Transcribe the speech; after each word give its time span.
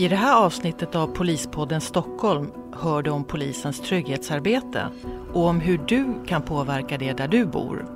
I 0.00 0.08
det 0.08 0.16
här 0.16 0.36
avsnittet 0.36 0.94
av 0.94 1.06
Polispodden 1.06 1.80
Stockholm 1.80 2.52
hör 2.72 3.02
du 3.02 3.10
om 3.10 3.24
polisens 3.24 3.80
trygghetsarbete 3.80 4.88
och 5.32 5.46
om 5.46 5.60
hur 5.60 5.78
du 5.78 6.14
kan 6.26 6.42
påverka 6.42 6.98
det 6.98 7.12
där 7.12 7.28
du 7.28 7.46
bor. 7.46 7.86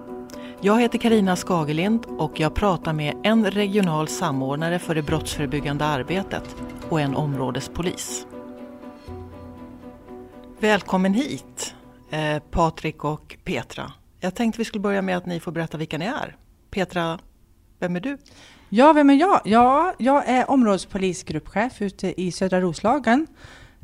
Jag 0.61 0.81
heter 0.81 0.99
Karina 0.99 1.37
Skagelind 1.37 2.07
och 2.07 2.41
jag 2.41 2.55
pratar 2.55 2.93
med 2.93 3.17
en 3.23 3.51
regional 3.51 4.09
samordnare 4.09 4.79
för 4.79 4.95
det 4.95 5.03
brottsförebyggande 5.03 5.85
arbetet 5.85 6.57
och 6.89 7.01
en 7.01 7.17
områdespolis. 7.17 8.27
Välkommen 10.61 11.15
hit 11.15 11.75
eh, 12.11 12.43
Patrik 12.51 13.05
och 13.05 13.37
Petra. 13.45 13.93
Jag 14.21 14.35
tänkte 14.35 14.59
vi 14.59 14.65
skulle 14.65 14.83
börja 14.83 15.03
med 15.03 15.17
att 15.17 15.27
ni 15.27 15.41
får 15.41 15.53
berätta 15.53 15.79
vilka 15.79 15.99
ni 15.99 16.05
är. 16.05 16.37
Petra, 16.71 17.19
vem 17.85 17.97
är 17.97 18.01
du? 18.01 18.19
Ja, 18.69 18.93
vem 18.93 19.11
är 19.11 19.15
jag? 19.15 19.41
Ja, 19.45 19.95
jag 19.99 20.29
är 20.29 20.51
områdespolisgruppchef 20.51 21.83
ute 21.83 22.23
i 22.23 22.33
Södra 22.33 22.61
Roslagen. 22.61 23.27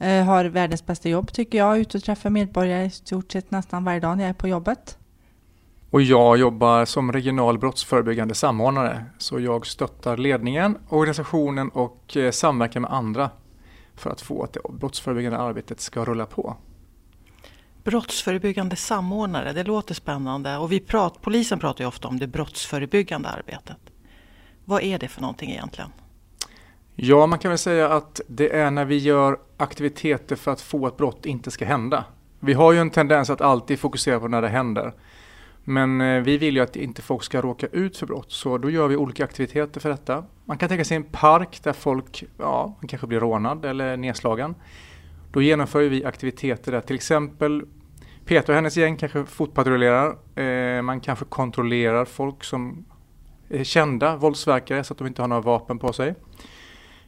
Eh, 0.01 0.25
har 0.25 0.45
världens 0.45 0.87
bästa 0.87 1.09
jobb 1.09 1.33
tycker 1.33 1.59
jag, 1.59 1.79
ute 1.79 1.99
och 1.99 2.05
träffar 2.05 2.31
medborgare 2.31 2.85
i 2.85 2.91
stort 2.91 3.33
sett 3.33 3.51
nästan 3.51 3.85
varje 3.85 4.01
dag 4.01 4.17
när 4.17 4.25
jag 4.25 4.29
är 4.31 4.35
på 4.35 4.49
jobbet. 4.49 4.99
Och 5.91 6.03
jag 6.03 6.39
jobbar 6.39 6.85
som 6.85 7.13
regional 7.13 7.59
brottsförebyggande 7.59 8.35
samordnare. 8.35 9.05
Så 9.19 9.41
jag 9.41 9.67
stöttar 9.67 10.17
ledningen, 10.17 10.79
organisationen 10.89 11.69
och 11.69 12.17
eh, 12.17 12.31
samverkar 12.31 12.81
med 12.81 12.93
andra 12.93 13.31
för 13.95 14.11
att 14.11 14.21
få 14.21 14.43
att 14.43 14.53
det 14.53 14.61
brottsförebyggande 14.73 15.39
arbetet 15.39 15.81
ska 15.81 16.05
rulla 16.05 16.27
på. 16.27 16.57
Brottsförebyggande 17.85 18.77
samordnare, 18.77 19.53
det 19.53 19.65
låter 19.65 19.95
spännande. 19.95 20.57
Och 20.57 20.73
vi 20.73 20.81
prat, 20.81 21.21
polisen 21.21 21.59
pratar 21.59 21.85
ju 21.85 21.89
ofta 21.89 22.09
om 22.09 22.19
det 22.19 22.27
brottsförebyggande 22.27 23.29
arbetet. 23.29 23.90
Vad 24.65 24.83
är 24.83 24.99
det 24.99 25.09
för 25.09 25.21
någonting 25.21 25.51
egentligen? 25.51 25.91
Ja, 26.95 27.27
man 27.27 27.39
kan 27.39 27.49
väl 27.49 27.59
säga 27.59 27.89
att 27.89 28.21
det 28.27 28.57
är 28.57 28.71
när 28.71 28.85
vi 28.85 28.97
gör 28.99 29.39
aktiviteter 29.57 30.37
för 30.37 30.51
att 30.51 30.61
få 30.61 30.87
att 30.87 30.97
brott 30.97 31.27
inte 31.27 31.51
ska 31.51 31.65
hända. 31.65 32.05
Vi 32.41 32.53
har 32.53 32.73
ju 32.73 32.79
en 32.79 32.91
tendens 32.91 33.31
att 33.31 33.41
alltid 33.41 33.79
fokusera 33.79 34.21
på 34.21 34.29
när 34.29 34.43
det 34.43 34.49
händer. 34.49 34.93
Men 35.65 36.01
eh, 36.01 36.23
vi 36.23 36.39
vill 36.39 36.55
ju 36.57 36.63
att 36.63 36.77
inte 36.77 37.03
folk 37.03 37.23
ska 37.23 37.41
råka 37.41 37.67
ut 37.67 37.97
för 37.97 38.07
brott, 38.07 38.33
så 38.33 38.59
då 38.59 38.71
gör 38.71 38.89
vi 38.89 38.97
olika 38.97 39.25
aktiviteter 39.25 39.81
för 39.81 39.89
detta. 39.89 40.25
Man 40.45 40.59
kan 40.59 40.69
tänka 40.69 40.85
sig 40.85 40.97
en 40.97 41.05
park 41.05 41.61
där 41.63 41.73
folk, 41.73 42.25
ja, 42.39 42.79
kanske 42.89 43.07
blir 43.07 43.21
rånad 43.21 43.65
eller 43.65 43.97
nedslagen. 43.97 44.55
Då 45.33 45.43
genomför 45.43 45.81
vi 45.81 46.05
aktiviteter 46.05 46.73
där 46.73 46.81
till 46.81 46.97
exempel 46.97 47.63
Peter 48.25 48.53
och 48.53 48.55
hennes 48.55 48.77
gäng 48.77 48.97
kanske 48.97 49.25
fotpatrullerar. 49.25 50.17
Eh, 50.41 50.83
man 50.83 51.01
kanske 51.01 51.25
kontrollerar 51.25 52.05
folk 52.05 52.45
som 52.45 52.85
Eh, 53.51 53.63
kända 53.63 54.17
våldsverkare 54.17 54.85
så 54.85 54.93
att 54.93 54.99
de 54.99 55.07
inte 55.07 55.23
har 55.23 55.29
några 55.29 55.43
vapen 55.43 55.79
på 55.79 55.93
sig. 55.93 56.09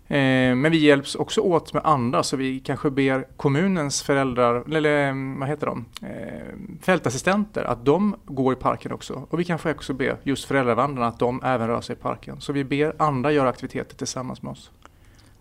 Eh, 0.09 0.55
men 0.55 0.71
vi 0.71 0.79
hjälps 0.79 1.15
också 1.15 1.41
åt 1.41 1.73
med 1.73 1.83
andra 1.85 2.23
så 2.23 2.37
vi 2.37 2.61
kanske 2.61 2.91
ber 2.91 3.27
kommunens 3.37 4.03
föräldrar, 4.03 4.77
eller 4.77 5.09
eh, 5.09 5.15
vad 5.39 5.49
heter 5.49 5.67
de, 5.67 5.85
fältassistenter 6.81 7.65
att 7.65 7.85
de 7.85 8.17
går 8.25 8.53
i 8.53 8.57
parken 8.57 8.93
också. 8.93 9.27
Och 9.31 9.41
vi 9.41 9.45
kanske 9.45 9.71
också 9.71 9.93
ber 9.93 10.17
just 10.23 10.45
föräldravandrarna 10.45 11.09
att 11.09 11.19
de 11.19 11.43
även 11.45 11.69
rör 11.69 11.81
sig 11.81 11.97
i 11.97 11.99
parken. 11.99 12.41
Så 12.41 12.53
vi 12.53 12.65
ber 12.65 12.95
andra 12.99 13.33
göra 13.33 13.49
aktiviteter 13.49 13.97
tillsammans 13.97 14.43
med 14.43 14.53
oss. 14.53 14.71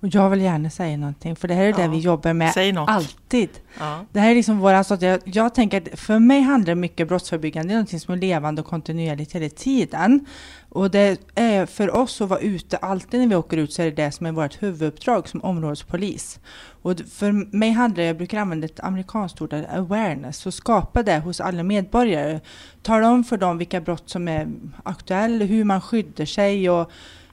Och 0.01 0.07
jag 0.11 0.29
vill 0.29 0.41
gärna 0.41 0.69
säga 0.69 0.97
någonting, 0.97 1.35
för 1.35 1.47
det 1.47 1.53
här 1.53 1.63
är 1.63 1.73
det 1.73 1.87
vi 1.87 1.97
jobbar 1.97 2.33
med 2.33 2.53
alltid. 2.87 3.49
Ja. 3.79 4.05
Det 4.11 4.19
här 4.19 4.31
är 4.31 4.35
liksom 4.35 4.59
våra, 4.59 4.77
alltså, 4.77 4.95
jag, 4.95 5.19
jag 5.25 5.55
tänker 5.55 5.81
att 5.81 5.99
för 5.99 6.19
mig 6.19 6.41
handlar 6.41 6.75
mycket 6.75 7.07
brottsförebyggande, 7.07 7.67
det 7.67 7.73
är 7.73 7.75
någonting 7.75 7.99
som 7.99 8.13
är 8.13 8.17
levande 8.17 8.61
och 8.61 8.67
kontinuerligt 8.67 9.35
hela 9.35 9.49
tiden. 9.49 10.25
Och 10.69 10.91
det 10.91 11.19
är 11.35 11.65
för 11.65 11.95
oss 11.95 12.21
att 12.21 12.29
vara 12.29 12.39
ute, 12.39 12.77
alltid 12.77 13.19
när 13.19 13.27
vi 13.27 13.35
åker 13.35 13.57
ut, 13.57 13.73
så 13.73 13.81
är 13.81 13.85
det 13.85 14.03
det 14.03 14.11
som 14.11 14.25
är 14.25 14.31
vårt 14.31 14.63
huvuduppdrag 14.63 15.27
som 15.27 15.43
områdespolis. 15.43 16.39
Och 16.81 16.99
för 16.99 17.55
mig 17.57 17.71
handlar 17.71 18.03
det, 18.03 18.07
jag 18.07 18.17
brukar 18.17 18.39
använda 18.39 18.65
ett 18.65 18.79
amerikanskt 18.79 19.41
ord, 19.41 19.53
awareness, 19.53 20.37
så 20.37 20.51
skapa 20.51 21.03
det 21.03 21.19
hos 21.19 21.41
alla 21.41 21.63
medborgare. 21.63 22.39
Tala 22.81 23.11
om 23.11 23.23
för 23.23 23.37
dem 23.37 23.57
vilka 23.57 23.81
brott 23.81 24.09
som 24.09 24.27
är 24.27 24.47
aktuella, 24.83 25.45
hur 25.45 25.63
man 25.63 25.81
skyddar 25.81 26.25
sig 26.25 26.69
och 26.69 26.91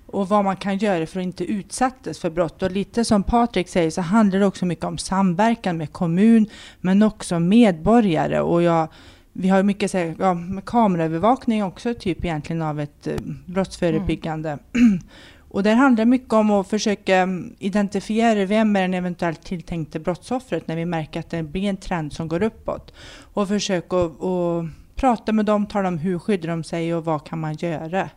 och 0.08 0.28
vad 0.28 0.44
man 0.44 0.56
kan 0.56 0.78
göra 0.78 1.06
för 1.06 1.20
att 1.20 1.24
inte 1.24 1.44
utsättas 1.44 2.18
för 2.18 2.30
brott. 2.30 2.62
Och 2.62 2.70
lite 2.70 3.04
som 3.04 3.22
Patrik 3.22 3.68
säger 3.68 3.90
så 3.90 4.00
handlar 4.00 4.40
det 4.40 4.46
också 4.46 4.66
mycket 4.66 4.84
om 4.84 4.98
samverkan 4.98 5.76
med 5.76 5.92
kommun 5.92 6.46
men 6.80 7.02
också 7.02 7.38
medborgare. 7.38 8.40
Och 8.40 8.62
jag, 8.62 8.88
vi 9.32 9.48
har 9.48 9.62
mycket 9.62 9.90
så 9.90 10.14
ja, 10.18 10.34
med 10.34 10.64
kameraövervakning 10.64 11.64
också, 11.64 11.94
typ 11.94 12.24
egentligen 12.24 12.62
av 12.62 12.80
ett 12.80 13.06
eh, 13.06 13.14
brottsförebyggande. 13.46 14.58
Mm. 14.74 14.98
och 15.48 15.62
där 15.62 15.74
handlar 15.74 16.04
det 16.04 16.10
mycket 16.10 16.32
om 16.32 16.50
att 16.50 16.68
försöka 16.68 17.16
mm, 17.16 17.54
identifiera 17.58 18.44
vem 18.44 18.76
är 18.76 18.80
den 18.80 18.94
eventuellt 18.94 19.44
tilltänkte 19.44 20.00
brottsoffret 20.00 20.68
när 20.68 20.76
vi 20.76 20.84
märker 20.84 21.20
att 21.20 21.30
det 21.30 21.42
blir 21.42 21.68
en 21.68 21.76
trend 21.76 22.12
som 22.12 22.28
går 22.28 22.42
uppåt. 22.42 22.92
Och 23.34 23.48
försöka 23.48 23.96
att 23.96 24.64
prata 24.94 25.32
med 25.32 25.44
dem, 25.44 25.66
tala 25.66 25.88
om 25.88 25.98
hur 25.98 26.18
skyddar 26.18 26.48
de 26.48 26.64
sig 26.64 26.94
och 26.94 27.04
vad 27.04 27.24
kan 27.24 27.40
man 27.40 27.54
göra. 27.54 28.08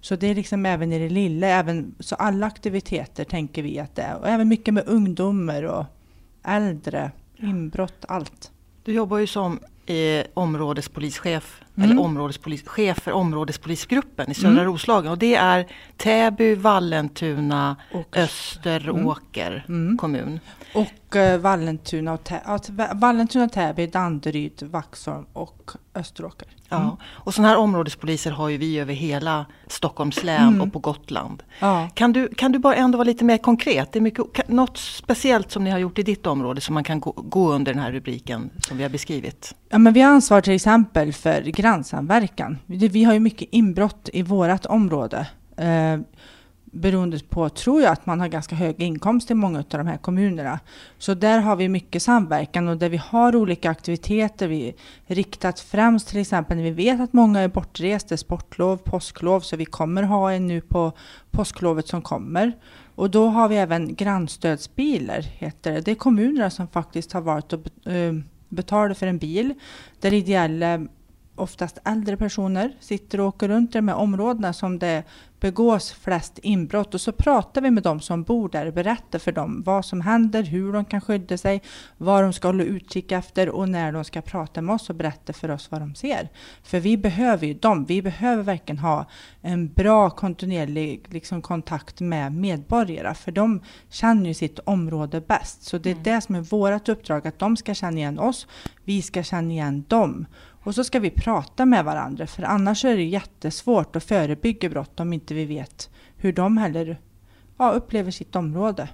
Så 0.00 0.16
det 0.16 0.26
är 0.26 0.34
liksom 0.34 0.66
även 0.66 0.92
i 0.92 0.98
det 0.98 1.08
lilla, 1.08 1.46
även, 1.46 1.94
så 2.00 2.14
alla 2.14 2.46
aktiviteter 2.46 3.24
tänker 3.24 3.62
vi 3.62 3.78
att 3.78 3.96
det 3.96 4.02
är. 4.02 4.16
Och 4.16 4.28
även 4.28 4.48
mycket 4.48 4.74
med 4.74 4.84
ungdomar 4.86 5.62
och 5.62 5.84
äldre, 6.44 7.10
inbrott, 7.36 8.04
allt. 8.08 8.50
Du 8.84 8.92
jobbar 8.92 9.18
ju 9.18 9.26
som 9.26 9.60
eh, 9.86 10.24
områdespolischef, 10.34 11.60
mm. 11.76 11.90
eller 11.90 12.02
områdespolis, 12.02 12.62
chef 12.66 12.98
för 12.98 13.12
områdespolisgruppen 13.12 14.30
i 14.30 14.34
södra 14.34 14.50
mm. 14.50 14.64
Roslagen. 14.64 15.10
Och 15.12 15.18
det 15.18 15.34
är 15.34 15.66
Täby, 15.96 16.54
Vallentuna, 16.54 17.76
och, 17.92 18.16
Österåker 18.16 19.64
mm. 19.68 19.86
mm. 19.86 19.98
kommun. 19.98 20.40
Och 20.74 21.16
eh, 21.16 21.40
Vallentuna, 21.40 22.12
och 22.12 22.24
Tä 22.24 22.40
Vallentuna, 22.94 23.48
Täby, 23.48 23.86
Danderyd, 23.86 24.62
Vaxholm 24.62 25.26
och 25.32 25.70
Österåker. 25.94 26.48
Mm. 26.70 26.84
Ja, 26.84 26.96
och 27.04 27.34
sådana 27.34 27.48
här 27.48 27.56
områdespoliser 27.56 28.30
har 28.30 28.48
ju 28.48 28.56
vi 28.56 28.78
över 28.78 28.94
hela 28.94 29.46
Stockholms 29.66 30.22
län 30.22 30.48
mm. 30.48 30.60
och 30.60 30.72
på 30.72 30.78
Gotland. 30.78 31.42
Ja. 31.58 31.88
Kan, 31.94 32.12
du, 32.12 32.28
kan 32.28 32.52
du 32.52 32.58
bara 32.58 32.74
ändå 32.74 32.98
vara 32.98 33.06
lite 33.06 33.24
mer 33.24 33.38
konkret? 33.38 33.92
Det 33.92 33.98
är 33.98 34.00
mycket, 34.00 34.48
något 34.48 34.78
speciellt 34.78 35.50
som 35.52 35.64
ni 35.64 35.70
har 35.70 35.78
gjort 35.78 35.98
i 35.98 36.02
ditt 36.02 36.26
område 36.26 36.60
som 36.60 36.74
man 36.74 36.84
kan 36.84 37.00
gå, 37.00 37.12
gå 37.16 37.52
under 37.52 37.72
den 37.72 37.82
här 37.82 37.92
rubriken 37.92 38.50
som 38.58 38.76
vi 38.76 38.82
har 38.82 38.90
beskrivit? 38.90 39.54
Ja, 39.68 39.78
men 39.78 39.92
vi 39.92 40.00
har 40.00 40.10
ansvar 40.10 40.40
till 40.40 40.52
exempel 40.52 41.12
för 41.12 41.42
grannsamverkan. 41.62 42.58
Vi 42.66 43.04
har 43.04 43.12
ju 43.12 43.20
mycket 43.20 43.48
inbrott 43.50 44.08
i 44.12 44.22
vårt 44.22 44.66
område. 44.66 45.26
Eh, 45.56 46.00
beroende 46.64 47.18
på, 47.28 47.48
tror 47.48 47.82
jag, 47.82 47.92
att 47.92 48.06
man 48.06 48.20
har 48.20 48.28
ganska 48.28 48.56
hög 48.56 48.82
inkomst 48.82 49.30
i 49.30 49.34
många 49.34 49.58
av 49.58 49.64
de 49.68 49.86
här 49.86 49.96
kommunerna. 49.96 50.60
Så 50.98 51.14
där 51.14 51.38
har 51.38 51.56
vi 51.56 51.68
mycket 51.68 52.02
samverkan 52.02 52.68
och 52.68 52.76
där 52.76 52.88
vi 52.88 52.96
har 52.96 53.36
olika 53.36 53.70
aktiviteter. 53.70 54.48
Vi 54.48 54.74
riktat 55.06 55.60
främst 55.60 56.08
till 56.08 56.20
exempel 56.20 56.56
när 56.56 56.64
vi 56.64 56.70
vet 56.70 57.00
att 57.00 57.12
många 57.12 57.40
är 57.40 57.48
bortresta, 57.48 58.16
sportlov, 58.16 58.76
påsklov, 58.76 59.40
så 59.40 59.56
vi 59.56 59.64
kommer 59.64 60.02
ha 60.02 60.32
en 60.32 60.46
nu 60.46 60.60
på 60.60 60.92
påsklovet 61.30 61.88
som 61.88 62.02
kommer. 62.02 62.52
Och 62.94 63.10
då 63.10 63.26
har 63.26 63.48
vi 63.48 63.56
även 63.56 63.94
grannstödsbilar, 63.94 65.20
heter 65.20 65.72
det. 65.72 65.80
Det 65.80 65.90
är 65.90 65.94
kommunerna 65.94 66.50
som 66.50 66.68
faktiskt 66.68 67.12
har 67.12 67.20
valt 67.20 67.52
att 67.52 67.66
eh, 67.86 68.12
betala 68.48 68.94
för 68.94 69.06
en 69.06 69.18
bil 69.18 69.54
där 70.00 70.12
ideella 70.12 70.86
oftast 71.34 71.78
äldre 71.84 72.16
personer 72.16 72.76
sitter 72.80 73.20
och 73.20 73.26
åker 73.26 73.48
runt 73.48 73.74
i 73.74 73.78
de 73.78 73.88
här 73.88 73.96
områdena 73.96 74.52
som 74.52 74.78
det 74.78 75.04
begås 75.42 75.92
flest 75.92 76.38
inbrott 76.38 76.94
och 76.94 77.00
så 77.00 77.12
pratar 77.12 77.60
vi 77.60 77.70
med 77.70 77.82
dem 77.82 78.00
som 78.00 78.22
bor 78.22 78.48
där 78.48 78.66
och 78.66 78.72
berättar 78.72 79.18
för 79.18 79.32
dem 79.32 79.62
vad 79.66 79.84
som 79.84 80.00
händer, 80.00 80.42
hur 80.42 80.72
de 80.72 80.84
kan 80.84 81.00
skydda 81.00 81.38
sig, 81.38 81.62
vad 81.96 82.22
de 82.22 82.32
ska 82.32 82.48
hålla 82.48 82.64
utkik 82.64 83.12
efter 83.12 83.48
och 83.48 83.68
när 83.68 83.92
de 83.92 84.04
ska 84.04 84.22
prata 84.22 84.62
med 84.62 84.74
oss 84.74 84.90
och 84.90 84.96
berätta 84.96 85.32
för 85.32 85.50
oss 85.50 85.70
vad 85.70 85.80
de 85.80 85.94
ser. 85.94 86.28
För 86.62 86.80
vi 86.80 86.96
behöver 86.96 87.46
ju 87.46 87.54
dem. 87.54 87.84
Vi 87.84 88.02
behöver 88.02 88.42
verkligen 88.42 88.78
ha 88.78 89.06
en 89.40 89.72
bra 89.72 90.10
kontinuerlig 90.10 91.06
liksom, 91.10 91.42
kontakt 91.42 92.00
med 92.00 92.32
medborgare 92.32 93.14
för 93.14 93.32
de 93.32 93.60
känner 93.88 94.26
ju 94.28 94.34
sitt 94.34 94.58
område 94.58 95.20
bäst. 95.20 95.62
Så 95.62 95.78
det 95.78 95.90
är 95.90 95.92
mm. 95.92 96.04
det 96.04 96.20
som 96.20 96.34
är 96.34 96.40
vårt 96.40 96.88
uppdrag, 96.88 97.26
att 97.28 97.38
de 97.38 97.56
ska 97.56 97.74
känna 97.74 97.96
igen 97.96 98.18
oss, 98.18 98.46
vi 98.84 99.02
ska 99.02 99.22
känna 99.22 99.52
igen 99.52 99.84
dem. 99.88 100.26
Och 100.62 100.74
så 100.74 100.84
ska 100.84 101.00
vi 101.00 101.10
prata 101.10 101.66
med 101.66 101.84
varandra, 101.84 102.26
för 102.26 102.42
annars 102.42 102.84
är 102.84 102.96
det 102.96 103.02
jättesvårt 103.02 103.96
att 103.96 104.04
förebygga 104.04 104.68
brott 104.68 105.00
om 105.00 105.12
inte 105.12 105.34
vi 105.34 105.44
vet 105.44 105.90
hur 106.16 106.32
de 106.32 106.56
heller 106.56 107.00
ja, 107.58 107.70
upplever 107.70 108.10
sitt 108.10 108.36
område. 108.36 108.88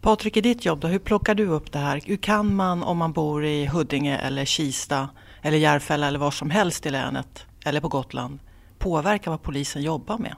Patrik, 0.00 0.36
i 0.36 0.40
ditt 0.40 0.64
jobb 0.64 0.80
då, 0.80 0.88
hur 0.88 0.98
plockar 0.98 1.34
du 1.34 1.46
upp 1.46 1.72
det 1.72 1.78
här? 1.78 2.02
Hur 2.04 2.16
kan 2.16 2.54
man 2.54 2.82
om 2.82 2.98
man 2.98 3.12
bor 3.12 3.44
i 3.44 3.66
Huddinge 3.66 4.18
eller 4.18 4.44
Kista 4.44 5.08
eller 5.42 5.58
Järfälla 5.58 6.06
eller 6.06 6.18
var 6.18 6.30
som 6.30 6.50
helst 6.50 6.86
i 6.86 6.90
länet 6.90 7.46
eller 7.64 7.80
på 7.80 7.88
Gotland 7.88 8.38
påverka 8.78 9.30
vad 9.30 9.42
polisen 9.42 9.82
jobbar 9.82 10.18
med? 10.18 10.34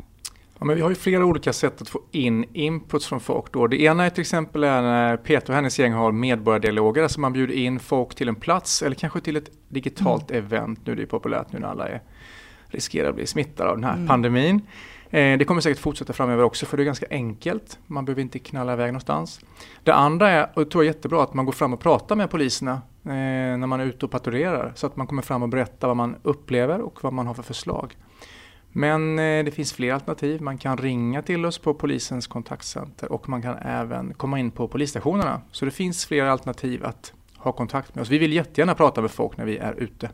Ja, 0.58 0.64
men 0.64 0.76
vi 0.76 0.82
har 0.82 0.88
ju 0.88 0.94
flera 0.94 1.24
olika 1.24 1.52
sätt 1.52 1.82
att 1.82 1.88
få 1.88 2.00
in 2.10 2.44
inputs 2.52 3.06
från 3.06 3.20
folk. 3.20 3.52
Då. 3.52 3.66
Det 3.66 3.80
ena 3.80 4.04
är 4.04 4.10
till 4.10 4.20
exempel 4.20 4.60
när 4.60 5.16
Peter 5.16 5.50
och 5.50 5.54
hennes 5.54 5.78
gäng 5.78 5.92
har 5.92 6.12
medborgardialoger, 6.12 7.02
alltså 7.02 7.20
man 7.20 7.32
bjuder 7.32 7.54
in 7.54 7.80
folk 7.80 8.14
till 8.14 8.28
en 8.28 8.34
plats 8.34 8.82
eller 8.82 8.96
kanske 8.96 9.20
till 9.20 9.36
ett 9.36 9.50
digitalt 9.68 10.30
mm. 10.30 10.44
event. 10.44 10.80
Nu 10.84 10.94
det 10.94 11.02
är 11.02 11.06
populärt 11.06 11.52
nu 11.52 11.58
när 11.58 11.68
alla 11.68 11.88
är, 11.88 12.02
riskerar 12.66 13.08
att 13.08 13.14
bli 13.14 13.26
smittade 13.26 13.70
av 13.70 13.76
den 13.76 13.84
här 13.84 13.94
mm. 13.94 14.06
pandemin. 14.06 14.60
Eh, 15.10 15.38
det 15.38 15.44
kommer 15.44 15.60
säkert 15.60 15.78
fortsätta 15.78 16.12
framöver 16.12 16.42
också 16.42 16.66
för 16.66 16.76
det 16.76 16.82
är 16.82 16.84
ganska 16.84 17.06
enkelt. 17.10 17.78
Man 17.86 18.04
behöver 18.04 18.22
inte 18.22 18.38
knalla 18.38 18.72
iväg 18.72 18.86
någonstans. 18.86 19.40
Det 19.82 19.94
andra 19.94 20.30
är, 20.30 20.50
och 20.54 20.64
det 20.64 20.70
tror 20.70 20.84
jag 20.84 20.90
är 20.90 20.94
jättebra, 20.94 21.22
att 21.22 21.34
man 21.34 21.44
går 21.44 21.52
fram 21.52 21.72
och 21.72 21.80
pratar 21.80 22.16
med 22.16 22.30
poliserna 22.30 22.72
eh, 23.04 23.10
när 23.58 23.66
man 23.66 23.80
är 23.80 23.84
ute 23.84 24.06
och 24.06 24.10
patrullerar. 24.10 24.72
Så 24.74 24.86
att 24.86 24.96
man 24.96 25.06
kommer 25.06 25.22
fram 25.22 25.42
och 25.42 25.48
berättar 25.48 25.88
vad 25.88 25.96
man 25.96 26.16
upplever 26.22 26.80
och 26.80 27.04
vad 27.04 27.12
man 27.12 27.26
har 27.26 27.34
för 27.34 27.42
förslag. 27.42 27.96
Men 28.76 29.18
eh, 29.18 29.44
det 29.44 29.50
finns 29.50 29.72
fler 29.72 29.92
alternativ. 29.92 30.42
Man 30.42 30.58
kan 30.58 30.76
ringa 30.76 31.22
till 31.22 31.46
oss 31.46 31.58
på 31.58 31.74
polisens 31.74 32.26
kontaktcenter 32.26 33.12
och 33.12 33.28
man 33.28 33.42
kan 33.42 33.58
även 33.58 34.14
komma 34.14 34.38
in 34.38 34.50
på 34.50 34.68
polisstationerna. 34.68 35.40
Så 35.52 35.64
det 35.64 35.70
finns 35.70 36.06
flera 36.06 36.32
alternativ 36.32 36.84
att 36.84 37.12
ha 37.36 37.52
kontakt 37.52 37.94
med 37.94 38.02
oss. 38.02 38.08
Vi 38.08 38.18
vill 38.18 38.32
jättegärna 38.32 38.74
prata 38.74 39.00
med 39.00 39.10
folk 39.10 39.36
när 39.36 39.44
vi 39.44 39.58
är 39.58 39.72
ute. 39.72 40.10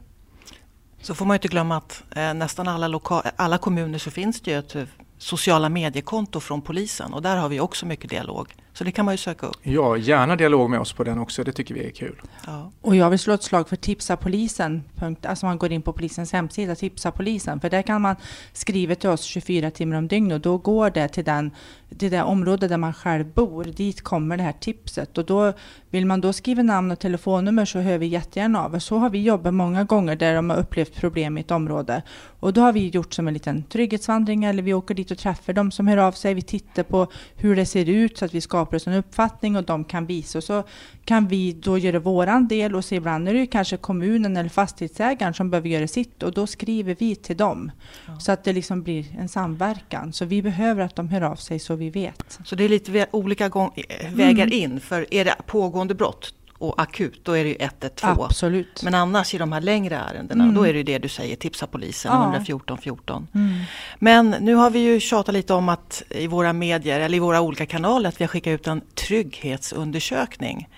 Så 1.00 1.14
får 1.14 1.26
man 1.26 1.35
inte 1.35 1.49
glömma 1.49 1.76
att 1.76 2.05
eh, 2.17 2.35
nästan 2.35 2.69
alla, 2.69 2.88
loka- 2.88 3.32
alla 3.37 3.59
kommuner 3.59 3.99
så 3.99 4.11
finns 4.11 4.41
det 4.41 4.50
ju 4.50 4.59
ett 4.59 4.75
eh, 4.75 4.85
sociala 5.19 5.69
mediekonto 5.69 6.41
från 6.41 6.62
polisen 6.62 7.14
och 7.14 7.23
där 7.23 7.37
har 7.37 7.49
vi 7.49 7.61
också 7.61 7.87
mycket 7.87 8.11
dialog. 8.11 8.55
Så 8.75 8.85
det 8.85 8.93
kan 8.93 9.05
man 9.05 9.15
ju 9.15 9.19
söka 9.19 9.47
upp. 9.47 9.57
Ja, 9.63 9.97
gärna 9.97 10.37
dialog 10.37 10.71
med 10.71 10.81
oss 10.81 10.93
på 10.93 11.05
den 11.05 11.19
också. 11.19 11.45
Det 11.45 11.53
tycker 11.53 11.75
vi 11.75 11.87
är 11.87 11.91
kul. 11.91 12.21
Ja. 12.47 12.71
Och 12.81 12.97
jag 12.97 13.11
vill 13.11 13.19
slå 13.19 13.35
ett 13.35 13.43
slag 13.43 13.69
för 13.69 13.77
Tipsa 13.77 14.17
polisen. 14.17 14.83
punkt- 14.97 15.27
Alltså 15.27 15.47
man 15.47 15.59
går 15.59 15.73
in 15.73 15.83
på 15.83 15.93
polisens 15.93 16.33
hemsida, 16.33 16.75
Tipsa 16.75 17.11
polisen. 17.11 17.61
För 17.61 17.71
där 17.71 17.83
kan 17.83 18.01
man 18.03 18.17
skriva 18.53 18.95
till 18.95 19.09
oss 19.11 19.23
24 19.23 19.71
timmar 19.71 19.97
om 19.97 20.09
dygnet 20.09 20.35
och 20.35 20.41
då 20.41 20.57
går 20.59 20.91
det 20.91 21.09
till, 21.09 21.25
den, 21.25 21.51
till 21.99 22.11
det 22.11 22.23
område 22.23 22.69
där 22.69 22.77
man 22.77 22.93
själv 22.95 23.27
bor. 23.35 23.65
Dit 23.65 24.03
kommer 24.03 24.37
det 24.37 24.43
här 24.43 24.53
tipset. 24.61 25.19
Och 25.19 25.25
då 25.25 25.53
vill 25.91 26.07
man 26.07 26.21
då 26.21 26.33
skriva 26.33 26.63
namn 26.63 26.91
och 26.91 26.99
telefonnummer 26.99 27.65
så 27.65 27.79
hör 27.79 27.99
vi 27.99 28.07
jättegärna 28.07 28.65
av 28.65 28.75
oss. 28.75 28.85
Så 28.85 28.97
har 28.99 29.11
vi 29.11 29.23
jobbat 29.23 29.55
många 29.55 29.85
gånger 29.85 30.17
där 30.17 30.35
de 30.35 30.51
har 30.51 30.57
upplevt 30.57 30.95
problem 30.95 31.39
i 31.39 31.41
ett 31.41 31.51
område. 31.51 32.03
Och 32.41 32.53
då 32.53 32.61
har 32.61 32.73
vi 32.73 32.89
gjort 32.89 33.15
som 33.15 33.29
en 33.29 33.35
liten 33.35 33.63
trygghetsvandring 33.63 34.45
eller 34.45 34.63
vi 34.63 34.75
åker 34.75 34.95
dit 34.95 35.11
och 35.11 35.19
träffar 35.19 35.53
dem 35.53 35.71
som 35.71 35.87
hör 35.87 35.97
av 35.97 36.13
sig. 36.13 36.35
Vi 36.35 36.43
tittar 36.43 36.83
på 36.83 37.07
hur 37.37 37.57
det 37.57 37.67
ser 37.67 37.89
ut 37.89 38.19
så 38.19 38.25
att 38.25 38.35
vi 38.35 38.41
skapar 38.41 38.62
oss 38.64 38.87
en 38.87 38.94
uppfattning 38.94 39.56
och 39.56 39.64
de 39.64 39.85
kan 39.85 40.06
visa. 40.06 40.38
Och 40.38 40.44
så 40.44 40.64
kan 41.05 41.29
vi 41.29 41.53
då 41.53 41.79
göra 41.79 41.99
våran 41.99 42.49
del 42.49 42.75
och 42.75 42.85
se 42.85 42.97
ibland 42.97 43.29
är 43.29 43.35
det 43.35 43.47
kanske 43.47 43.76
kommunen 43.76 44.37
eller 44.37 44.49
fastighetsägaren 44.50 45.35
som 45.35 45.50
behöver 45.50 45.69
göra 45.69 45.88
sitt 45.88 46.23
och 46.23 46.32
då 46.32 46.47
skriver 46.47 46.97
vi 46.99 47.17
till 47.17 47.37
dem. 47.37 47.70
Ja. 48.06 48.20
Så 48.20 48.32
att 48.32 48.44
det 48.44 48.53
liksom 48.53 48.82
blir 48.82 49.06
en 49.19 49.29
samverkan. 49.29 50.12
Så 50.12 50.25
vi 50.25 50.43
behöver 50.43 50.82
att 50.82 50.97
de 50.97 51.09
hör 51.09 51.20
av 51.20 51.37
sig 51.37 51.59
så 51.59 51.75
vi 51.75 51.91
vet. 51.91 52.38
Så 52.44 52.55
det 52.55 52.64
är 52.64 52.69
lite 52.69 53.06
olika 53.11 53.49
gång- 53.49 53.73
eh, 53.76 54.12
vägar 54.14 54.53
in. 54.53 54.81
För 54.81 55.14
är 55.14 55.25
det 55.25 55.35
pågående 55.47 55.94
brott 55.94 56.35
och 56.62 56.82
akut, 56.82 57.20
då 57.25 57.32
är 57.32 57.44
det 57.44 57.50
ju 57.50 57.56
112. 57.61 58.20
Absolut. 58.20 58.82
Men 58.82 58.94
annars 58.94 59.35
i 59.35 59.38
de 59.38 59.53
här 59.53 59.61
längre 59.61 59.97
ärendena, 59.97 60.44
Mm. 60.44 60.55
då 60.55 60.67
är 60.67 60.73
det 60.73 60.76
ju 60.79 60.82
det 60.82 60.99
du 60.99 61.09
säger, 61.09 61.37
tipsa 61.37 61.67
polisen, 61.67 62.12
Ja. 62.12 62.23
114 62.23 62.79
14. 62.79 63.26
Mm. 63.35 63.50
Men 63.99 64.31
nu 64.31 64.55
har 64.55 64.70
vi 64.70 64.79
ju 64.79 65.00
tjatat 65.00 65.35
lite 65.35 65.55
om 65.55 65.69
att 65.69 66.03
i 66.11 66.26
våra 66.26 66.53
medier, 66.53 67.00
eller 67.00 67.17
i 67.17 67.20
våra 67.20 67.41
olika 67.41 67.67
kanaler, 67.67 68.09
att 68.09 68.20
vi 68.20 68.25
har 68.25 68.29
skickat 68.29 68.50
ut 68.50 68.67
en 68.67 68.81
trygghetsundersökning. 68.94 70.69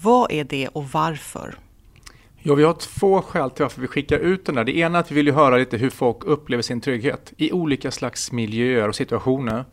Vad 0.00 0.32
är 0.32 0.44
det 0.44 0.68
och 0.68 0.84
varför? 0.92 1.58
Ja, 2.42 2.54
vi 2.54 2.64
har 2.64 2.72
två 2.74 3.22
skäl 3.22 3.50
till 3.50 3.62
varför 3.62 3.80
vi 3.80 3.86
skickar 3.86 4.18
ut 4.18 4.46
den 4.46 4.54
där. 4.54 4.64
Det 4.64 4.76
ena 4.76 4.98
är 4.98 5.00
att 5.00 5.10
vi 5.10 5.14
vill 5.14 5.26
ju 5.26 5.32
höra 5.32 5.56
lite 5.56 5.76
hur 5.76 5.90
folk 5.90 6.24
upplever 6.24 6.62
sin 6.62 6.80
trygghet 6.80 7.32
i 7.36 7.52
olika 7.52 7.90
slags 7.90 8.32
miljöer 8.32 8.88
och 8.88 8.94
situationer. 8.94 9.64